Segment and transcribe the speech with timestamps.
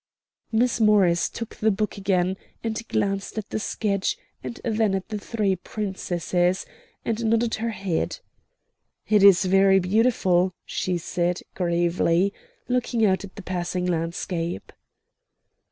[0.51, 5.19] Miss Morris took the book again, and glanced at the sketch, and then at the
[5.19, 6.65] three Princesses,
[7.05, 8.17] and nodded her head.
[9.07, 12.33] "It is very beautiful," she said, gravely,
[12.67, 14.73] looking out at the passing landscape.